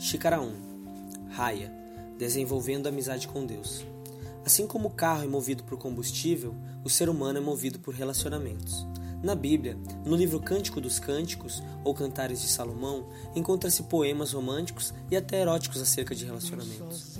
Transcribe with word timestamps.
Xícara 0.00 0.40
1 0.40 1.28
Raia 1.28 1.70
Desenvolvendo 2.16 2.86
amizade 2.86 3.28
com 3.28 3.44
Deus. 3.44 3.84
Assim 4.46 4.66
como 4.66 4.88
o 4.88 4.90
carro 4.90 5.24
é 5.24 5.26
movido 5.26 5.62
por 5.62 5.76
combustível, 5.76 6.54
o 6.82 6.88
ser 6.88 7.10
humano 7.10 7.36
é 7.36 7.40
movido 7.42 7.78
por 7.78 7.94
relacionamentos. 7.94 8.86
Na 9.22 9.34
Bíblia, 9.34 9.76
no 10.02 10.16
livro 10.16 10.40
Cântico 10.40 10.80
dos 10.80 10.98
Cânticos, 10.98 11.62
ou 11.84 11.92
Cantares 11.92 12.40
de 12.40 12.48
Salomão, 12.48 13.08
encontra-se 13.36 13.82
poemas 13.82 14.32
românticos 14.32 14.94
e 15.10 15.16
até 15.16 15.42
eróticos 15.42 15.82
acerca 15.82 16.14
de 16.14 16.24
relacionamentos. 16.24 17.18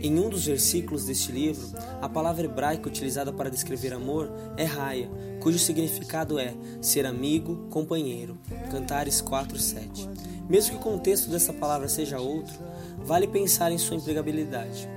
Em 0.00 0.18
um 0.18 0.30
dos 0.30 0.46
versículos 0.46 1.04
deste 1.04 1.30
livro, 1.32 1.68
a 2.00 2.08
palavra 2.08 2.46
hebraica 2.46 2.88
utilizada 2.88 3.30
para 3.30 3.50
descrever 3.50 3.92
amor 3.92 4.32
é 4.56 4.64
raia, 4.64 5.10
cujo 5.40 5.58
significado 5.58 6.38
é 6.38 6.54
ser 6.80 7.04
amigo, 7.04 7.66
companheiro. 7.68 8.38
Cantares 8.70 9.20
4:7. 9.20 10.31
Mesmo 10.48 10.72
que 10.72 10.76
o 10.76 10.90
contexto 10.90 11.30
dessa 11.30 11.52
palavra 11.52 11.88
seja 11.88 12.20
outro, 12.20 12.54
vale 12.98 13.26
pensar 13.26 13.72
em 13.72 13.78
sua 13.78 13.96
empregabilidade. 13.96 14.88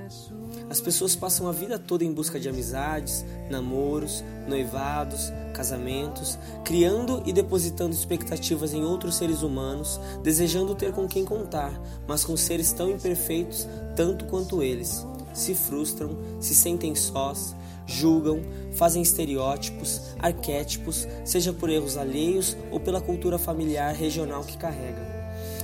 As 0.68 0.80
pessoas 0.80 1.14
passam 1.14 1.48
a 1.48 1.52
vida 1.52 1.78
toda 1.78 2.04
em 2.04 2.12
busca 2.12 2.40
de 2.40 2.48
amizades, 2.48 3.24
namoros, 3.48 4.24
noivados, 4.48 5.32
casamentos, 5.54 6.38
criando 6.64 7.22
e 7.24 7.32
depositando 7.32 7.94
expectativas 7.94 8.74
em 8.74 8.84
outros 8.84 9.14
seres 9.14 9.42
humanos, 9.42 10.00
desejando 10.22 10.74
ter 10.74 10.92
com 10.92 11.06
quem 11.06 11.24
contar, 11.24 11.72
mas 12.06 12.24
com 12.24 12.36
seres 12.36 12.72
tão 12.72 12.90
imperfeitos 12.90 13.66
tanto 13.94 14.24
quanto 14.26 14.62
eles. 14.62 15.06
Se 15.32 15.54
frustram, 15.54 16.18
se 16.40 16.54
sentem 16.54 16.94
sós, 16.94 17.54
julgam, 17.86 18.42
fazem 18.72 19.02
estereótipos, 19.02 20.00
arquétipos, 20.18 21.06
seja 21.24 21.52
por 21.52 21.70
erros 21.70 21.96
alheios 21.96 22.56
ou 22.72 22.80
pela 22.80 23.00
cultura 23.00 23.38
familiar 23.38 23.94
regional 23.94 24.42
que 24.42 24.56
carregam. 24.56 25.15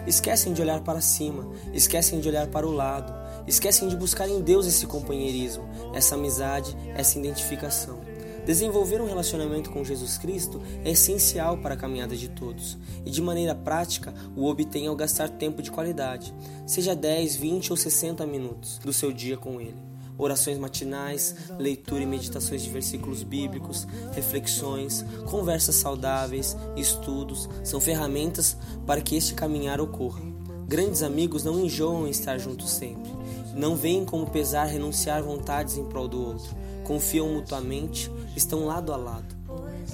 Esquecem 0.07 0.53
de 0.53 0.61
olhar 0.61 0.81
para 0.81 1.01
cima, 1.01 1.51
esquecem 1.73 2.21
de 2.21 2.29
olhar 2.29 2.49
para 2.49 2.67
o 2.67 2.73
lado, 2.73 3.13
esquecem 3.47 3.89
de 3.89 3.97
buscar 3.97 4.29
em 4.29 4.41
Deus 4.41 4.67
esse 4.67 4.87
companheirismo, 4.87 5.69
essa 5.95 6.15
amizade, 6.15 6.77
essa 6.95 7.19
identificação. 7.19 8.01
Desenvolver 8.45 9.01
um 9.01 9.07
relacionamento 9.07 9.71
com 9.71 9.85
Jesus 9.85 10.19
Cristo 10.19 10.61
é 10.85 10.91
essencial 10.91 11.59
para 11.59 11.75
a 11.75 11.77
caminhada 11.77 12.17
de 12.17 12.29
todos, 12.29 12.77
e 13.07 13.11
de 13.11 13.23
maneira 13.23 13.55
prática 13.55 14.13
o 14.37 14.47
obtém 14.47 14.89
ao 14.89 14.97
gastar 14.97 15.29
tempo 15.29 15.63
de 15.63 15.71
qualidade, 15.71 16.35
seja 16.67 16.97
10, 16.97 17.37
20 17.37 17.71
ou 17.71 17.77
60 17.77 18.27
minutos 18.27 18.79
do 18.79 18.93
seu 18.93 19.13
dia 19.13 19.37
com 19.37 19.61
Ele. 19.61 19.92
Orações 20.19 20.59
matinais, 20.59 21.35
leitura 21.59 22.03
e 22.03 22.07
meditações 22.07 22.63
de 22.63 22.71
versículos 22.71 23.23
bíblicos, 23.23 23.87
reflexões, 24.13 25.05
conversas 25.27 25.77
saudáveis, 25.77 26.57
estudos 26.77 27.49
são 27.65 27.81
ferramentas 27.81 28.57
para 28.87 29.01
que 29.01 29.17
este 29.17 29.35
caminhar 29.35 29.81
ocorra. 29.81 30.21
Grandes 30.67 31.03
amigos 31.03 31.45
não 31.45 31.61
enjoam 31.61 32.07
em 32.07 32.11
estar 32.11 32.39
juntos 32.39 32.71
sempre. 32.71 33.11
Não 33.55 33.77
veem 33.77 34.05
como 34.05 34.31
pesar 34.31 34.65
renunciar 34.65 35.23
vontades 35.23 35.77
em 35.77 35.85
prol 35.85 36.09
do 36.09 36.21
outro. 36.29 36.57
Confiam 36.85 37.29
mutuamente, 37.29 38.11
estão 38.35 38.65
lado 38.65 38.93
a 38.93 38.97
lado. 38.97 39.37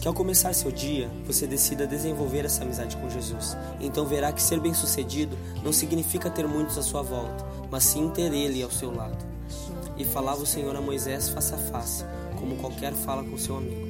Que 0.00 0.06
ao 0.06 0.14
começar 0.14 0.53
seu 0.53 0.70
dia, 0.70 1.10
você 1.27 1.47
decida 1.47 1.86
desenvolver 1.86 2.44
essa 2.44 2.62
amizade 2.62 2.97
com 2.97 3.10
Jesus. 3.10 3.56
Então 3.80 4.06
verá 4.06 4.32
que 4.32 4.41
ser 4.41 4.60
bem-sucedido 4.60 5.36
não 5.64 5.72
significa 5.72 6.30
ter 6.30 6.47
muitos 6.47 6.78
à 6.78 6.82
sua 6.82 7.03
volta, 7.03 7.44
mas 7.69 7.82
sim 7.82 8.08
ter 8.10 8.32
Ele 8.32 8.62
ao 8.62 8.70
seu 8.70 8.94
lado. 8.94 9.27
E 9.98 10.04
falava 10.04 10.42
o 10.42 10.46
Senhor 10.46 10.74
a 10.77 10.80
Moisés 10.80 11.28
face 11.28 11.54
a 11.54 11.58
face, 11.58 12.04
como 12.38 12.56
qualquer 12.56 12.92
fala 12.92 13.24
com 13.24 13.36
seu 13.36 13.56
amigo. 13.56 13.86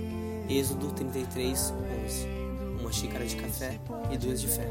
Êxodo 0.48 0.90
33, 0.92 1.74
11. 2.06 2.26
Uma 2.80 2.92
xícara 2.92 3.26
de 3.26 3.36
café 3.36 3.78
e 4.10 4.16
duas 4.16 4.40
de 4.40 4.48
fé. 4.48 4.66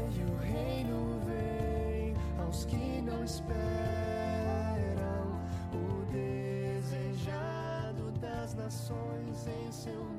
nações 8.68 9.46
em 9.46 9.72
seu. 9.72 10.17